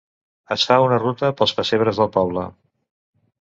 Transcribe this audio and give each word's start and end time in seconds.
Es 0.53 0.63
fa 0.69 0.77
una 0.85 0.97
ruta 1.03 1.29
pels 1.41 1.53
pessebres 1.59 2.01
del 2.01 2.11
poble. 2.17 2.47